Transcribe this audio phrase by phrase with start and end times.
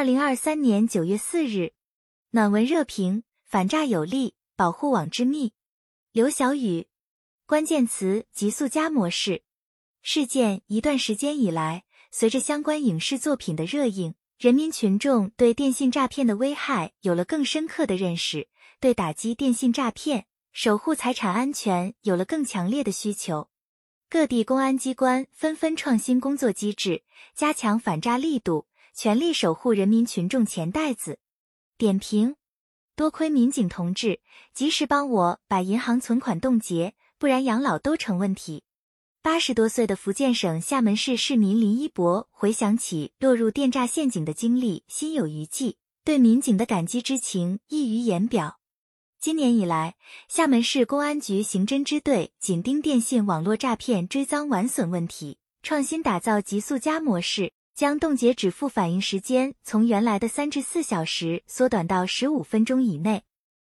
[0.00, 1.74] 二零二三年九月四日，
[2.30, 5.52] 暖文热评：反诈有力，保护网之秘。
[6.10, 6.86] 刘晓宇，
[7.44, 9.42] 关键词：极速加模式。
[10.00, 18.48] 事件一段时间以来，随着相关影视作品的热映，人民群众对电信诈骗的危害有了更深刻的认识，
[18.80, 23.50] 对打击电信诈骗、守护财产安全有了更强烈的需求。
[24.08, 27.02] 各地公安机关纷纷创新工作机制，
[27.34, 28.66] 加强反诈力度。
[28.94, 31.18] 全力守护人民群众钱袋子。
[31.78, 32.36] 点评：
[32.94, 34.20] 多亏民警同志
[34.52, 38.64] 及时帮我把银行存款冻结，不然养老都成问题。
[39.22, 48.58] 八十多岁的福建省厦门市市民林一博回想起落入电诈陷阱的经历，心有余悸，对民警的感激之情溢于言表。
[49.18, 49.96] 今年以来，
[50.28, 57.52] 厦门市公安局刑侦支队紧盯电信网络诈骗追赃挽损问题，创新打造极速加模式。
[57.80, 63.22] 将冻结止付反应时间从原来的三至四小时缩短到十五分钟以内。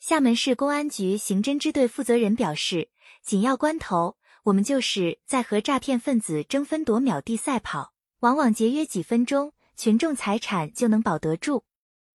[0.00, 2.90] 厦门市公安局刑侦支队负责人表示，
[3.22, 11.64] 紧要关头，我们就是在和诈骗分子争分夺秒地赛跑，往往节约几分钟，群众财产就能保得住。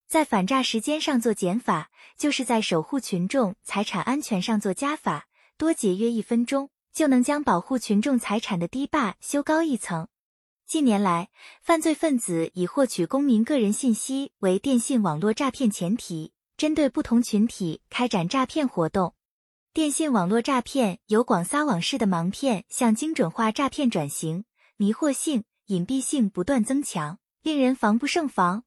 [0.08, 5.26] 在反诈时间上做减法，就是在守护群众财产安全上做加法，
[5.58, 10.08] 多节约一分钟，就能将保护群众财产的堤坝修高一层。
[10.72, 11.28] 近年来，
[11.62, 19.14] 犯罪分子以获取公民个人信息为电信网络诈骗前提，针对不同群体开展诈骗活动。
[19.74, 24.46] 电信网络诈骗由广撒网式的盲骗向精准化诈骗转型，
[24.78, 28.64] 迷惑性、隐蔽性不断增强，令人防不胜防。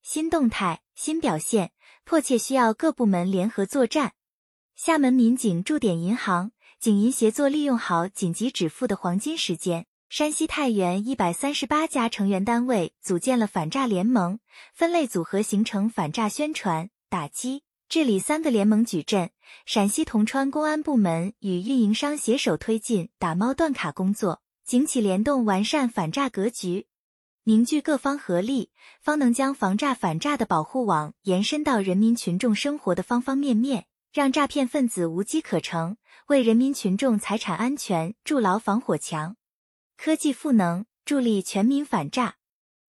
[0.00, 1.72] 新动态、新表现，
[2.06, 4.14] 迫切需要各部门联合作战。
[4.74, 9.84] 厦门民警驻点银行、警银协作，利用好紧急止付的黄金时间。
[10.14, 14.40] 山西太原一百三十八家成员单位组建了反诈联盟，
[14.74, 19.30] 分类组合形成反诈宣传、打击、治理三个联盟矩阵。
[19.64, 26.86] 陕西铜川公安部门与运营商携手推进打猫断卡工作，警企联动完善反诈格局，
[27.44, 28.70] 凝聚各方合力，
[29.00, 39.36] 方能将防诈反诈的保护网延伸到人民群众生活的方方面面，让诈骗分子无机可乘，为人民群众财产安全筑牢防火墙。
[40.04, 42.34] 科技赋能，助力全民反诈。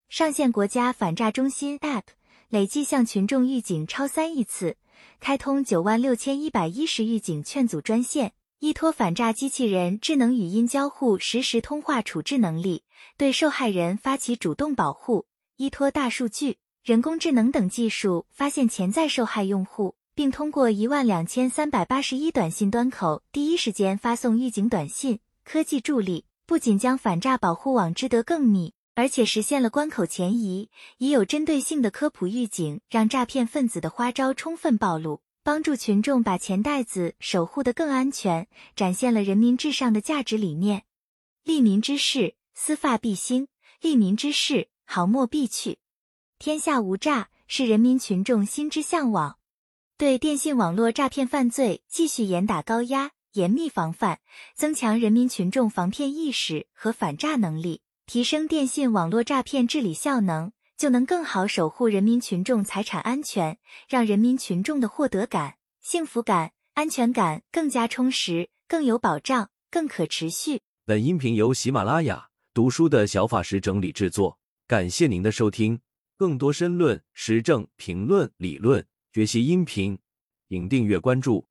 [0.10, 2.02] 上线国家反诈中心 App，
[2.50, 4.78] 累计向群众预警超三亿次，
[5.20, 8.34] 开通九万六千一百一十预警劝阻专线。
[8.62, 12.84] 依托反诈机器人智能语音交互实时通话处置能力，
[13.16, 15.28] 对受害人发起主动保护。
[15.58, 25.20] 依托大数据、人工智能等技术，发现潜在受害用户，并通过一万两千三百八十一短信端口，第一时间发送预警短信。
[25.44, 26.26] 科技助力。
[26.46, 40.84] 不仅将反诈保护网织得更密，而且实现了关口前移，已有针对性的科普预警，让诈骗分子的花招充分暴露，帮助群众把钱袋子守护得更安全，展现了人民至上的价值理念。
[41.44, 43.48] 利民之事，思发必兴；
[43.82, 45.80] 利民之事，好莫必去。
[46.40, 49.38] 天下无诈，是人民群众心之向往。
[49.98, 53.12] 对电信网络诈骗犯罪，继续严打高压。
[53.34, 54.20] 严密防范，
[54.56, 63.58] 增强人民群众防骗意识和反诈能力，提升电信网络诈骗治理效能，就能更好守护人民群众财产安全，
[63.88, 70.62] 让人民群众的获得感、幸福感、安全感更加充实、更有保障、更可持续。
[70.86, 75.80] 本音频由喜马拉雅读书的小法师整理制作，感谢您的收听。
[76.16, 79.98] 更多深论、时政评论、理论学习音频，
[80.48, 81.48] 请订阅关注。